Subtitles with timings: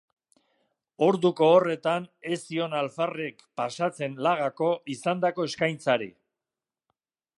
[1.07, 6.09] Orduko horretan ez zion alferrik pasatzen lagako izandako eskaintzari.